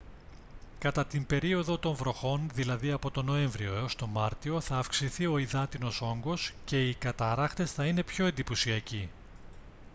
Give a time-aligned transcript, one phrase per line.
[0.79, 5.37] κατά την περίοδο των βροχών δηλαδή από τον νοέμβριο ως τον μάρτιο θα αυξηθεί ο
[5.37, 9.09] υδάτινος όγκος και οι καταρράκτες θα είναι πιο εντυπωσιακοί